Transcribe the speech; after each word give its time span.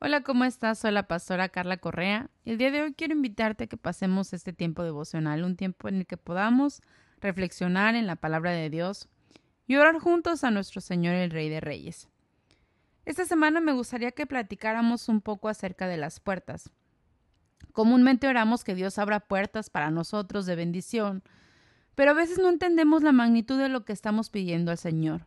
Hola, 0.00 0.22
¿cómo 0.22 0.44
estás? 0.44 0.78
Soy 0.78 0.92
la 0.92 1.08
pastora 1.08 1.48
Carla 1.48 1.76
Correa. 1.76 2.30
El 2.44 2.56
día 2.56 2.70
de 2.70 2.82
hoy 2.82 2.94
quiero 2.94 3.14
invitarte 3.14 3.64
a 3.64 3.66
que 3.66 3.76
pasemos 3.76 4.32
este 4.32 4.52
tiempo 4.52 4.84
devocional, 4.84 5.42
un 5.42 5.56
tiempo 5.56 5.88
en 5.88 5.96
el 5.96 6.06
que 6.06 6.16
podamos 6.16 6.82
reflexionar 7.20 7.96
en 7.96 8.06
la 8.06 8.14
palabra 8.14 8.52
de 8.52 8.70
Dios 8.70 9.08
y 9.66 9.74
orar 9.74 9.98
juntos 9.98 10.44
a 10.44 10.52
nuestro 10.52 10.80
Señor 10.80 11.16
el 11.16 11.32
Rey 11.32 11.48
de 11.48 11.58
Reyes. 11.60 12.08
Esta 13.06 13.24
semana 13.24 13.60
me 13.60 13.72
gustaría 13.72 14.12
que 14.12 14.24
platicáramos 14.24 15.08
un 15.08 15.20
poco 15.20 15.48
acerca 15.48 15.88
de 15.88 15.96
las 15.96 16.20
puertas. 16.20 16.70
Comúnmente 17.72 18.28
oramos 18.28 18.62
que 18.62 18.76
Dios 18.76 19.00
abra 19.00 19.18
puertas 19.18 19.68
para 19.68 19.90
nosotros 19.90 20.46
de 20.46 20.54
bendición, 20.54 21.24
pero 21.96 22.12
a 22.12 22.14
veces 22.14 22.38
no 22.38 22.50
entendemos 22.50 23.02
la 23.02 23.10
magnitud 23.10 23.58
de 23.58 23.68
lo 23.68 23.84
que 23.84 23.94
estamos 23.94 24.30
pidiendo 24.30 24.70
al 24.70 24.78
Señor. 24.78 25.26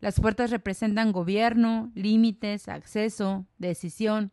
Las 0.00 0.18
puertas 0.18 0.50
representan 0.50 1.12
gobierno, 1.12 1.92
límites, 1.94 2.68
acceso, 2.68 3.46
decisión. 3.58 4.32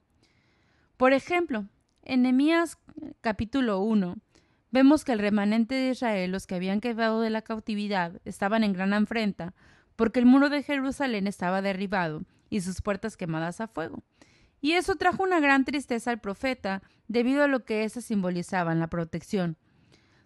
Por 0.95 1.11
ejemplo, 1.11 1.65
en 2.03 2.21
Nehemías 2.21 2.77
capítulo 3.19 3.79
1 3.81 4.15
vemos 4.71 5.03
que 5.03 5.11
el 5.11 5.19
remanente 5.19 5.75
de 5.75 5.89
Israel, 5.91 6.31
los 6.31 6.47
que 6.47 6.55
habían 6.55 6.79
quedado 6.79 7.19
de 7.19 7.29
la 7.29 7.41
cautividad, 7.41 8.21
estaban 8.23 8.63
en 8.63 8.71
gran 8.71 8.93
afrenta, 8.93 9.53
porque 9.97 10.19
el 10.19 10.25
muro 10.25 10.49
de 10.49 10.63
Jerusalén 10.63 11.27
estaba 11.27 11.61
derribado 11.61 12.23
y 12.49 12.61
sus 12.61 12.81
puertas 12.81 13.17
quemadas 13.17 13.59
a 13.59 13.67
fuego. 13.67 14.03
Y 14.61 14.73
eso 14.73 14.95
trajo 14.95 15.23
una 15.23 15.41
gran 15.41 15.65
tristeza 15.65 16.11
al 16.11 16.19
profeta, 16.19 16.81
debido 17.09 17.43
a 17.43 17.47
lo 17.47 17.65
que 17.65 17.83
éstas 17.83 18.05
simbolizaban 18.05 18.79
la 18.79 18.87
protección. 18.87 19.57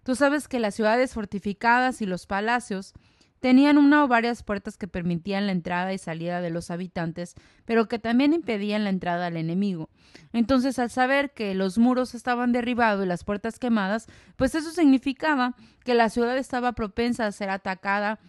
Tú 0.04 0.16
sabes 0.16 0.48
que 0.48 0.60
las 0.60 0.76
ciudades 0.76 1.13
fortificadas 1.13 2.02
y 2.02 2.05
los 2.05 2.27
palacios 2.27 2.94
Tenían 3.41 3.80
una 3.80 4.04
o 4.04 4.08
varias 4.08 4.44
puertas 4.44 4.77
que 4.77 4.88
permitían 4.88 5.48
la 5.48 5.52
entrada 5.52 5.91
y 5.94 5.98
salida 5.98 6.41
de 6.41 6.52
los 6.52 6.70
habitantes, 6.70 7.34
pero 7.66 7.88
que 7.88 7.98
también 7.98 8.34
impedían 8.34 8.84
la 8.84 8.91
entrada 8.91 9.26
al 9.26 9.36
enemigo. 9.36 9.90
Entonces, 10.32 10.77
al 10.77 10.91
saber 10.91 11.32
que 11.32 11.55
los 11.55 11.80
muros 11.80 12.13
estaban 12.13 12.51
derribados 12.51 13.04
y 13.04 13.07
las 13.07 13.24
puertas 13.24 13.57
quemadas, 13.57 14.07
pues 14.35 14.54
eso 14.54 14.70
significaba 14.70 15.55
que 15.84 15.96
la 15.96 16.10
ciudad 16.10 16.38
estaba 16.38 16.74
propensa 16.74 17.26
a 17.26 17.32
ser 17.32 17.49
atacada 17.49 18.20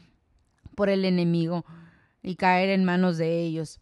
por 0.74 0.88
el 0.88 1.04
enemigo 1.04 1.66
y 2.22 2.36
caer 2.36 2.70
en 2.70 2.84
manos 2.84 3.18
de 3.18 3.42
ellos. 3.42 3.80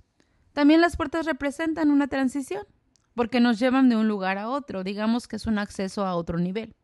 También 0.52 0.80
las 0.80 0.96
puertas 0.96 1.26
representan 1.26 1.92
una 1.92 2.08
transición, 2.08 2.66
porque 3.14 3.38
nos 3.38 3.60
llevan 3.60 3.88
de 3.88 3.94
un 3.94 4.08
lugar 4.08 4.36
a 4.36 4.48
otro, 4.48 4.82
digamos 4.82 5.28
que 5.28 5.36
es 5.36 5.46
un 5.46 5.58
acceso 5.58 6.04
a 6.04 6.16
otro 6.16 6.38
nivel. 6.38 6.74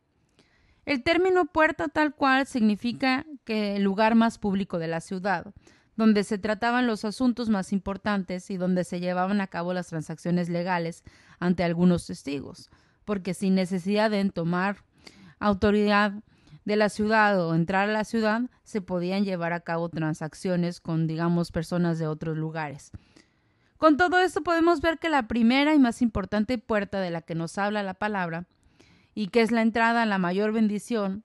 El 0.85 1.03
término 1.03 1.47
puerta 1.47 1.89
tal 1.89 2.15
cual 2.15 2.47
significa 2.47 3.27
que 3.47 3.77
el 3.77 3.83
lugar 3.83 4.15
más 4.15 4.37
público 4.37 4.79
de 4.79 4.89
la 4.89 5.01
ciudad, 5.01 5.55
donde 5.97 6.25
se 6.25 6.37
trataban 6.37 6.87
los 6.87 7.07
asuntos 7.07 7.49
más 7.49 7.73
importantes 7.73 8.51
y 8.51 8.59
donde 8.59 8.85
se 8.85 9.01
llevaban 9.01 9.41
a 9.41 9.47
cabo 9.47 9.73
las 9.73 9.87
transacciones 9.87 10.51
legales 10.51 11.03
ante 11.39 11.65
algunos 11.65 12.07
testigos, 12.07 12.69
porque 13.07 13.33
sin 13.33 13.55
necesidad 13.55 14.11
de 14.11 14.23
tomar 14.29 14.85
autoridad 15.39 16.13
de 16.67 16.77
la 16.77 16.89
ciudad 16.89 17.41
o 17.41 17.55
entrar 17.55 17.89
a 17.89 17.93
la 17.93 18.05
ciudad, 18.05 18.43
se 18.65 18.81
podían 18.81 19.25
llevar 19.25 19.53
a 19.53 19.61
cabo 19.61 19.89
transacciones 19.89 20.81
con, 20.81 21.07
digamos, 21.07 21.53
personas 21.53 21.99
de 21.99 22.09
otros 22.09 22.37
lugares. 22.37 22.91
Con 23.79 23.97
todo 23.97 24.21
esto 24.21 24.43
podemos 24.43 24.81
ver 24.81 24.99
que 24.99 25.09
la 25.09 25.29
primera 25.29 25.75
y 25.75 25.79
más 25.79 26.03
importante 26.03 26.59
puerta 26.59 27.01
de 27.01 27.11
la 27.11 27.23
que 27.23 27.35
nos 27.35 27.57
habla 27.59 27.83
la 27.83 27.95
palabra 27.95 28.47
y 29.15 29.29
que 29.29 29.43
es 29.43 29.53
la 29.53 29.63
entrada 29.63 30.03
a 30.03 30.07
la 30.07 30.19
mayor 30.19 30.53
bendición, 30.53 31.25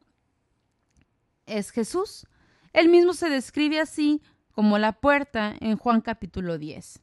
es 1.57 1.71
Jesús. 1.71 2.25
Él 2.73 2.89
mismo 2.89 3.13
se 3.13 3.29
describe 3.29 3.79
así 3.79 4.21
como 4.51 4.77
la 4.77 4.93
puerta 4.93 5.53
en 5.59 5.77
Juan 5.77 6.01
capítulo 6.01 6.57
10. 6.57 7.01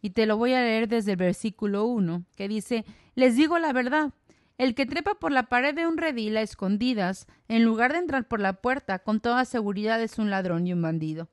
Y 0.00 0.10
te 0.10 0.26
lo 0.26 0.36
voy 0.36 0.54
a 0.54 0.60
leer 0.60 0.88
desde 0.88 1.12
el 1.12 1.16
versículo 1.16 1.84
1, 1.84 2.24
que 2.36 2.48
dice, 2.48 2.84
Les 3.14 3.36
digo 3.36 3.58
la 3.58 3.72
verdad, 3.72 4.12
el 4.58 4.74
que 4.74 4.86
trepa 4.86 5.14
por 5.14 5.32
la 5.32 5.44
pared 5.44 5.74
de 5.74 5.86
un 5.86 5.96
redil 5.96 6.36
a 6.36 6.42
escondidas, 6.42 7.26
en 7.48 7.64
lugar 7.64 7.92
de 7.92 7.98
entrar 7.98 8.26
por 8.26 8.40
la 8.40 8.54
puerta, 8.54 8.98
con 8.98 9.20
toda 9.20 9.44
seguridad 9.44 10.02
es 10.02 10.18
un 10.18 10.30
ladrón 10.30 10.66
y 10.66 10.72
un 10.72 10.82
bandido. 10.82 11.28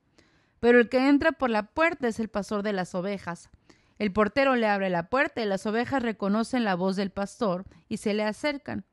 Pero 0.60 0.80
el 0.80 0.90
que 0.90 1.08
entra 1.08 1.32
por 1.32 1.50
la 1.50 1.64
puerta 1.64 2.08
es 2.08 2.20
el 2.20 2.30
pastor 2.30 2.64
de 2.64 2.74
las 2.74 2.94
ovejas. 2.96 3.50
El 3.98 4.12
portero 4.12 4.56
le 4.56 4.68
abre 4.68 4.90
la 4.90 5.10
puerta 5.10 5.42
y 5.42 5.46
las 5.46 5.66
ovejas 5.66 6.02
reconocen 6.02 6.64
la 6.64 6.76
voz 6.76 6.96
del 6.96 7.12
pastor 7.12 7.66
y 7.88 7.98
se 7.98 8.14
le 8.14 8.24
acercan. 8.24 8.86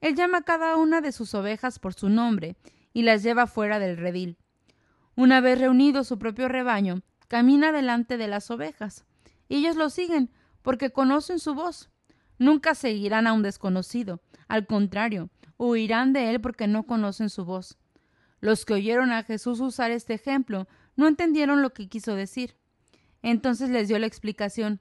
Él 0.00 0.14
llama 0.14 0.38
a 0.38 0.42
cada 0.42 0.76
una 0.76 1.00
de 1.00 1.12
sus 1.12 1.34
ovejas 1.34 1.78
por 1.78 1.94
su 1.94 2.08
nombre 2.08 2.56
y 2.92 3.02
las 3.02 3.22
lleva 3.22 3.46
fuera 3.46 3.78
del 3.78 3.96
redil. 3.96 4.38
Una 5.14 5.40
vez 5.40 5.58
reunido 5.58 6.04
su 6.04 6.18
propio 6.18 6.48
rebaño, 6.48 7.02
camina 7.28 7.72
delante 7.72 8.16
de 8.16 8.28
las 8.28 8.50
ovejas. 8.50 9.04
Ellos 9.48 9.76
lo 9.76 9.90
siguen 9.90 10.30
porque 10.62 10.90
conocen 10.90 11.38
su 11.38 11.54
voz. 11.54 11.90
Nunca 12.38 12.74
seguirán 12.74 13.26
a 13.26 13.32
un 13.32 13.42
desconocido. 13.42 14.20
Al 14.48 14.66
contrario, 14.66 15.30
huirán 15.58 16.12
de 16.12 16.30
él 16.30 16.40
porque 16.40 16.66
no 16.66 16.84
conocen 16.84 17.30
su 17.30 17.44
voz. 17.44 17.78
Los 18.40 18.64
que 18.64 18.74
oyeron 18.74 19.12
a 19.12 19.22
Jesús 19.22 19.60
usar 19.60 19.90
este 19.90 20.14
ejemplo 20.14 20.66
no 20.96 21.06
entendieron 21.06 21.62
lo 21.62 21.72
que 21.72 21.88
quiso 21.88 22.14
decir. 22.14 22.56
Entonces 23.22 23.70
les 23.70 23.88
dio 23.88 23.98
la 23.98 24.06
explicación. 24.06 24.80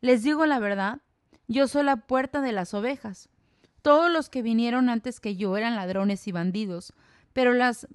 Les 0.00 0.22
digo 0.22 0.46
la 0.46 0.58
verdad, 0.58 1.00
yo 1.46 1.68
soy 1.68 1.84
la 1.84 1.96
puerta 1.96 2.40
de 2.40 2.52
las 2.52 2.74
ovejas. 2.74 3.28
Todos 3.82 4.10
los 4.10 4.28
que 4.28 4.42
vinieron 4.42 4.88
antes 4.88 5.20
que 5.20 5.36
yo 5.36 5.56
eran 5.56 5.76
ladrones 5.76 6.26
y 6.26 6.32
bandidos, 6.32 6.92
pero 7.38 7.54
las 7.54 7.86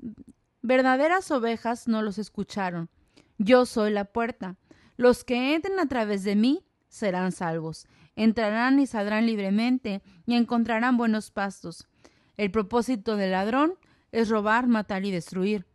verdaderas 0.61 1.29
ovejas 1.29 1.89
no 1.89 2.01
los 2.01 2.17
escucharon. 2.17 2.89
Yo 3.37 3.65
soy 3.65 3.91
la 3.91 4.05
puerta. 4.05 4.55
Los 4.95 5.25
que 5.25 5.53
entren 5.53 5.81
a 5.81 5.85
través 5.85 6.23
de 6.23 6.37
mí 6.37 6.63
serán 6.87 7.33
salvos. 7.33 7.85
Entrarán 8.15 8.79
y 8.79 8.87
saldrán 8.87 9.25
libremente 9.25 10.01
y 10.25 10.35
encontrarán 10.35 10.95
buenos 10.95 11.29
pastos. 11.29 11.89
El 12.37 12.51
propósito 12.51 13.17
del 13.17 13.31
ladrón 13.31 13.73
es 14.13 14.29
robar, 14.29 14.67
matar 14.67 15.03
y 15.03 15.11
destruir. 15.11 15.65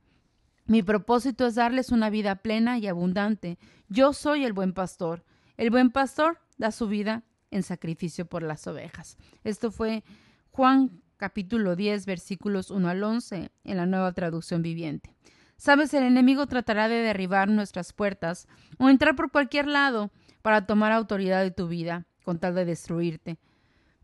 Mi 0.65 0.83
propósito 0.83 1.47
es 1.47 1.55
darles 1.55 1.93
una 1.93 2.09
vida 2.09 2.37
plena 2.37 2.79
y 2.79 2.87
abundante. 2.87 3.59
Yo 3.91 4.15
soy 4.15 4.47
el 4.47 4.55
buen 4.55 4.73
pastor. 4.73 5.27
El 5.59 5.69
buen 5.69 5.91
pastor 5.91 6.41
da 6.57 6.73
su 6.73 6.89
vida 6.89 7.23
en 7.51 7.63
sacrificio 7.63 8.25
por 8.25 8.43
las 8.43 8.67
ovejas. 8.67 9.19
Esto 9.45 9.71
fue 9.71 10.05
Juan 10.53 11.03
capítulo 11.19 11.77
10 11.77 12.07
versículos 12.07 12.71
1 12.71 12.89
al 12.89 13.03
11 13.03 13.51
en 13.65 13.77
la 13.77 13.87
nueva 13.87 14.13
traducción 14.13 14.63
viviente. 14.63 15.15
Sabes, 15.57 15.93
el 15.93 16.05
enemigo 16.05 16.47
tratará 16.47 16.89
de 16.89 17.03
derribar 17.03 17.49
nuestras 17.49 17.93
puertas 17.93 18.47
o 18.79 18.89
entrar 18.89 19.17
por 19.17 19.33
cualquier 19.33 19.67
lado 19.67 20.11
para 20.41 20.65
tomar 20.65 20.93
autoridad 20.93 21.43
de 21.43 21.51
tu 21.51 21.67
vida 21.67 22.07
con 22.25 22.39
tal 22.39 22.55
de 22.55 22.65
destruirte. 22.65 23.39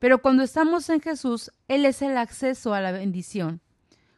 Pero 0.00 0.20
cuando 0.20 0.42
estamos 0.42 0.90
en 0.90 1.00
Jesús, 1.00 1.52
Él 1.68 1.86
es 1.86 2.02
el 2.02 2.16
acceso 2.18 2.74
a 2.74 2.80
la 2.80 2.90
bendición. 2.90 3.60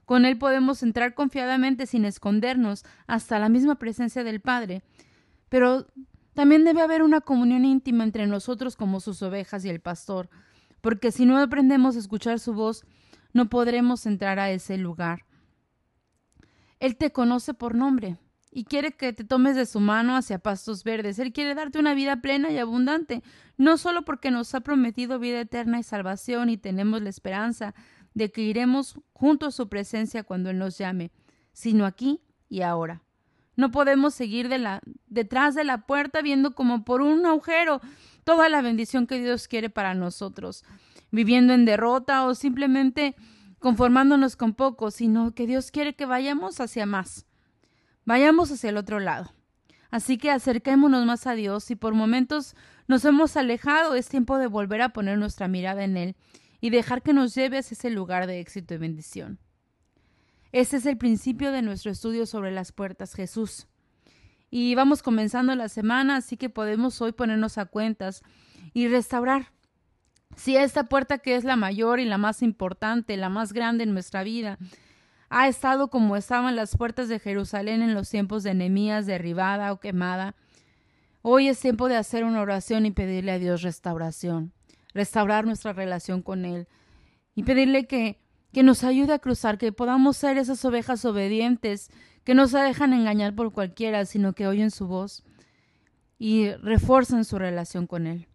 Con 0.07 0.25
Él 0.25 0.39
podemos 0.39 0.83
entrar 0.83 1.13
confiadamente 1.15 1.87
sin 1.87 2.07
escondernos 2.07 2.85
hasta 3.07 3.39
la 3.39 3.51
misma 3.51 3.75
presencia 3.75 4.25
del 4.25 4.41
Padre. 4.41 4.83
Pero 5.51 5.87
también 6.33 6.65
debe 6.65 6.81
haber 6.81 7.03
una 7.03 7.21
comunión 7.21 7.67
íntima 7.67 8.05
entre 8.05 8.27
nosotros 8.27 8.77
como 8.77 9.01
sus 9.01 9.23
ovejas 9.23 9.65
y 9.65 9.69
el 9.69 9.81
pastor, 9.81 10.31
porque 10.87 11.11
si 11.11 11.27
no 11.27 11.37
aprendemos 11.37 11.97
a 11.97 11.99
escuchar 11.99 12.39
su 12.39 12.55
voz, 12.55 12.85
no 13.33 13.49
podremos 13.49 14.07
entrar 14.07 14.39
a 14.39 14.53
ese 14.53 14.79
lugar. 14.79 15.27
Él 16.79 16.97
te 16.97 17.11
conoce 17.11 17.55
por 17.55 17.75
nombre 17.75 18.19
y 18.53 18.67
quiere 18.67 18.93
que 18.93 19.13
te 19.13 19.25
tomes 19.25 19.57
de 19.57 19.67
su 19.67 19.81
mano 19.81 20.15
hacia 20.15 20.39
pastos 20.39 20.85
verdes. 20.85 21.19
Él 21.19 21.33
quiere 21.33 21.57
darte 21.57 21.81
una 21.81 21.93
vida 21.93 22.21
plena 22.21 22.53
y 22.53 22.59
abundante, 22.59 23.25
no 23.57 23.79
solo 23.79 24.05
porque 24.05 24.31
nos 24.31 24.55
ha 24.55 24.61
prometido 24.61 25.19
vida 25.19 25.41
eterna 25.41 25.81
y 25.81 25.83
salvación 25.83 26.51
y 26.51 26.57
tenemos 26.57 27.03
la 27.03 27.11
esperanza 27.11 27.75
de 28.15 28.31
que 28.31 28.43
iremos 28.43 29.01
junto 29.13 29.47
a 29.47 29.51
su 29.51 29.69
presencia 29.69 30.23
cuando 30.23 30.51
Él 30.51 30.59
nos 30.59 30.79
llame, 30.79 31.11
sino 31.53 31.85
aquí 31.85 32.21
y 32.49 32.63
ahora. 32.63 33.03
No 33.57 33.71
podemos 33.71 34.15
seguir 34.15 34.49
de 34.49 34.59
la, 34.59 34.81
detrás 35.07 35.55
de 35.55 35.65
la 35.65 35.87
puerta 35.87 36.23
viendo 36.23 36.55
como 36.55 36.85
por 36.85 37.01
un 37.01 37.25
agujero 37.27 37.81
toda 38.25 38.49
la 38.49 38.61
bendición 38.61 39.07
que 39.07 39.21
Dios 39.21 39.49
quiere 39.49 39.71
para 39.71 39.95
nosotros, 39.95 40.65
viviendo 41.11 41.55
en 41.55 41.65
derrota 41.65 42.25
o 42.25 42.35
simplemente 42.35 43.17
conformándonos 43.59 44.37
con 44.37 44.55
poco, 44.55 44.91
sino 44.91 45.35
que 45.35 45.47
Dios 45.47 45.71
quiere 45.71 45.95
que 45.95 46.07
vayamos 46.07 46.61
hacia 46.61 46.87
más. 46.87 47.27
Vayamos 48.05 48.53
hacia 48.53 48.71
el 48.71 48.77
otro 48.77 49.01
lado. 49.01 49.33
Así 49.91 50.19
que 50.19 50.31
acerquémonos 50.31 51.07
más 51.07 51.27
a 51.27 51.35
Dios 51.35 51.71
y 51.71 51.77
por 51.77 51.95
momentos 51.95 52.55
nos 52.89 53.05
hemos 53.05 53.37
alejado, 53.37 53.95
es 53.95 54.09
tiempo 54.09 54.39
de 54.39 54.47
volver 54.47 54.83
a 54.83 54.91
poner 54.91 55.19
nuestra 55.19 55.49
mirada 55.49 55.85
en 55.85 55.97
Él 55.97 56.17
y 56.61 56.71
dejar 56.71 57.03
que 57.03 57.13
nos 57.13 57.35
lleves 57.35 57.71
a 57.71 57.75
ese 57.75 57.91
lugar 57.91 58.27
de 58.27 58.41
éxito 58.41 58.75
y 58.75 58.79
bendición. 58.79 59.39
Ese 60.57 60.79
es 60.79 60.87
el 60.87 60.97
principio 60.97 61.53
de 61.53 61.61
nuestro 61.61 61.91
estudio 61.91 62.25
sobre 62.25 62.51
las 62.51 62.73
puertas, 62.73 63.13
Jesús. 63.13 63.67
Y 64.51 64.75
vamos 64.75 65.03
comenzando 65.03 65.55
la 65.55 65.69
semana, 65.69 66.17
así 66.17 66.39
que 66.39 66.49
podemos 66.49 67.03
hoy 67.03 67.13
ponernos 67.13 67.59
a 67.59 67.67
cuentas 67.67 68.23
y 68.73 68.89
restaurar. 68.89 69.53
Si 70.35 70.57
esta 70.57 70.85
puerta 70.85 71.19
que 71.19 71.37
es 71.37 71.45
la 71.45 71.57
mayor 71.57 72.01
y 72.01 72.07
la 72.07 72.17
más 72.17 72.41
importante, 72.41 73.19
la 73.19 73.29
más 73.29 73.53
grande 73.53 73.85
en 73.85 73.93
nuestra 73.93 74.23
vida, 74.23 74.57
ha 75.29 75.47
estado 75.47 75.89
como 75.89 76.17
estaban 76.17 76.57
las 76.57 76.75
puertas 76.75 77.11
de 77.11 77.19
Jerusalén 77.19 77.83
en 77.83 77.93
los 77.93 78.09
tiempos 78.09 78.43
de 78.43 78.55
Nehemías, 78.55 79.05
derribada 79.05 79.71
o 79.73 79.79
quemada, 79.79 80.37
Hoy 81.21 81.49
es 81.49 81.61
tiempo 81.61 81.91
de 81.91 81.97
hacer 81.97 82.25
una 82.25 82.41
oración 82.41 82.87
y 82.87 82.93
pedirle 82.93 83.33
a 83.33 83.39
Dios 83.39 83.61
restauración, 83.61 84.55
restaurar 84.95 85.45
nuestra 85.45 85.75
relación 85.75 86.23
con 86.23 86.47
Él 86.47 86.67
y 87.35 87.43
pedirle 87.43 87.87
que, 87.87 88.23
que 88.57 88.63
nos 88.63 88.85
ayude 88.85 89.13
a 89.13 89.19
cruzar, 89.19 89.59
que 89.59 89.71
podamos 89.71 90.17
ser 90.17 90.39
esas 90.39 90.65
ovejas 90.65 91.05
obedientes 91.05 91.91
que 92.25 92.35
no 92.35 92.49
se 92.49 92.57
dejan 92.57 92.95
engañar 92.95 93.35
por 93.35 93.53
cualquiera, 93.53 94.07
sino 94.07 94.33
que 94.33 94.47
oyen 94.47 94.71
su 94.71 94.87
voz 94.87 95.23
y 96.19 96.53
refuerzan 96.53 97.27
su 97.27 97.39
relación 97.39 97.87
con 97.87 98.07
Él. 98.07 98.29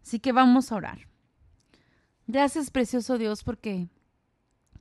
Así 0.00 0.20
que 0.20 0.30
vamos 0.30 0.70
a 0.70 0.76
orar. 0.76 1.08
Gracias, 2.28 2.70
precioso 2.70 3.18
Dios, 3.18 3.42
porque 3.42 3.88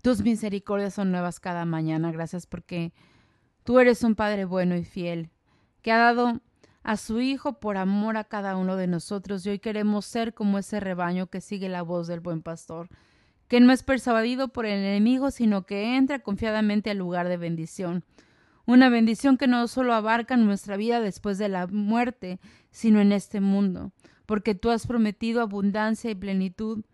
tus 0.04 0.22
misericordias 0.22 0.94
son 0.94 1.10
nuevas 1.10 1.40
cada 1.40 1.66
mañana. 1.66 2.12
Gracias 2.12 2.46
porque 2.46 2.94
tú 3.64 3.80
eres 3.80 4.04
un 4.04 4.14
Padre 4.14 4.46
bueno 4.46 4.76
y 4.76 4.84
fiel, 4.84 5.32
que 5.82 5.92
ha 5.92 5.98
dado 5.98 6.40
a 6.84 6.98
su 6.98 7.20
Hijo 7.20 7.54
por 7.54 7.78
amor 7.78 8.16
a 8.16 8.26
cada 8.26 8.56
uno 8.58 8.76
de 8.76 8.86
nosotros 8.86 9.44
y 9.44 9.50
hoy 9.50 9.58
queremos 9.58 10.06
ser 10.06 10.36
como 10.36 10.60
ese 10.60 10.80
rebaño 10.80 11.32
que 11.32 11.42
sigue 11.42 11.68
la 11.68 11.82
voz 11.82 12.06
del 12.06 12.20
buen 12.20 12.44
pastor, 12.44 12.90
que 13.52 13.60
no 13.60 13.74
es 13.74 13.84
persuadido 13.84 14.48
por 14.48 14.66
el 14.66 14.80
enemigo, 14.80 15.30
sino 15.30 15.66
que 15.66 15.98
entra 15.98 16.20
confiadamente 16.20 16.90
al 16.90 17.00
lugar 17.00 17.28
de 17.28 17.36
bendición. 17.36 18.06
Una 18.66 18.88
bendición 18.88 19.36
que 19.36 19.46
no 19.46 19.68
solo 19.68 19.94
abarca 19.94 20.38
nuestra 20.38 20.78
vida 20.78 21.02
después 21.02 21.38
de 21.38 21.50
la 21.50 21.68
muerte, 21.68 22.40
sino 22.70 23.02
en 23.02 23.12
este 23.12 23.42
mundo, 23.42 23.92
porque 24.26 24.56
tú 24.56 24.70
has 24.70 24.88
prometido 24.88 25.42
abundancia 25.42 26.10
y 26.10 26.16
plenitud. 26.16 26.86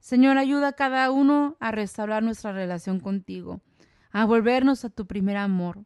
Señor, 0.00 0.38
ayuda 0.38 0.70
a 0.70 0.72
cada 0.72 1.08
uno 1.12 1.56
a 1.60 1.70
restaurar 1.70 2.24
nuestra 2.24 2.50
relación 2.50 2.98
contigo, 2.98 3.60
a 4.10 4.24
volvernos 4.24 4.84
a 4.84 4.90
tu 4.90 5.06
primer 5.06 5.36
amor, 5.36 5.84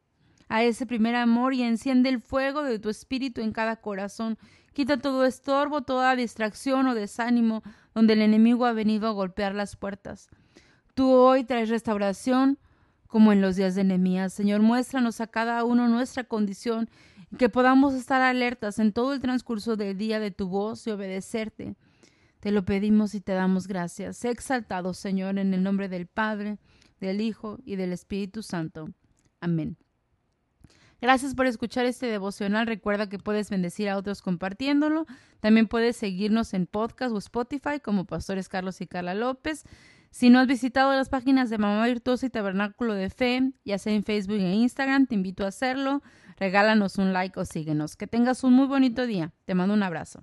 a 0.49 0.63
ese 0.63 0.87
primer 0.87 1.15
amor 1.15 1.55
y 1.55 1.63
enciende 1.63 2.09
el 2.09 2.21
fuego 2.21 2.63
de 2.63 2.79
tu 2.79 2.89
espíritu 2.89 3.41
en 3.41 3.53
cada 3.53 3.77
corazón. 3.77 4.39
Quita 4.73 4.99
todo 4.99 5.25
estorbo, 5.25 5.83
toda 5.83 6.17
distracción 6.17 6.87
o 6.87 6.95
desánimo 6.95 7.63
donde 7.95 8.13
el 8.13 8.23
enemigo 8.23 8.67
ha 8.67 8.73
venido 8.73 9.09
a 9.09 9.13
golpear 9.13 9.55
las 9.55 9.77
puertas. 9.77 10.29
Tú 10.95 11.11
hoy 11.11 11.45
traes 11.45 11.69
restauración 11.69 12.59
como 13.07 13.33
en 13.33 13.41
los 13.41 13.57
días 13.57 13.75
de 13.75 13.85
Nehemías. 13.85 14.33
Señor, 14.33 14.61
muéstranos 14.61 15.21
a 15.21 15.27
cada 15.27 15.65
uno 15.65 15.89
nuestra 15.89 16.25
condición 16.25 16.89
y 17.31 17.37
que 17.37 17.49
podamos 17.49 17.95
estar 17.95 18.23
alertas 18.23 18.79
en 18.79 18.93
todo 18.93 19.15
el 19.15 19.21
transcurso 19.21 19.77
del 19.77 19.97
día 19.97 20.21
de 20.21 20.31
tu 20.31 20.49
voz 20.49 20.87
y 20.87 20.91
obedecerte. 20.91 21.77
Te 22.41 22.51
lo 22.51 22.65
pedimos 22.65 23.15
y 23.15 23.21
te 23.21 23.33
damos 23.33 23.67
gracias. 23.67 24.19
Sé 24.19 24.31
exaltado, 24.31 24.95
Señor, 24.95 25.39
en 25.39 25.55
el 25.55 25.63
nombre 25.63 25.89
del 25.89 26.07
Padre, 26.07 26.59
del 27.01 27.21
Hijo 27.21 27.59
y 27.65 27.77
del 27.77 27.93
Espíritu 27.93 28.43
Santo. 28.43 28.89
Amén. 29.41 29.77
Gracias 31.01 31.35
por 31.35 31.47
escuchar 31.47 31.87
este 31.87 32.07
devocional. 32.07 32.67
Recuerda 32.67 33.09
que 33.09 33.19
puedes 33.19 33.51
bendecir 33.51 33.89
a 33.89 33.97
otros 33.97 34.23
compartiéndolo. 34.23 35.07
También 35.41 35.69
puedes 35.69 35.97
seguirnos 35.97 36.55
en 36.55 36.67
podcast 36.67 37.15
o 37.15 37.19
Spotify 37.19 37.81
como 37.83 38.07
Pastores 38.07 38.49
Carlos 38.49 38.81
y 38.81 38.87
Carla 38.87 39.15
López. 39.15 39.65
Si 40.11 40.31
no 40.31 40.39
has 40.39 40.47
visitado 40.47 40.93
las 40.95 41.11
páginas 41.11 41.51
de 41.51 41.59
Mamá 41.59 41.87
Virtuosa 41.87 42.27
y 42.27 42.31
Tabernáculo 42.31 42.95
de 42.95 43.11
Fe, 43.11 43.53
ya 43.65 43.77
sea 43.79 43.93
en 43.93 44.03
Facebook 44.03 44.39
e 44.39 44.55
Instagram, 44.55 45.07
te 45.07 45.15
invito 45.15 45.45
a 45.45 45.49
hacerlo. 45.49 46.03
Regálanos 46.39 46.97
un 46.97 47.13
like 47.13 47.39
o 47.39 47.45
síguenos. 47.45 47.97
Que 47.97 48.07
tengas 48.07 48.43
un 48.43 48.55
muy 48.55 48.67
bonito 48.67 49.07
día. 49.07 49.35
Te 49.45 49.55
mando 49.55 49.75
un 49.75 49.83
abrazo. 49.83 50.23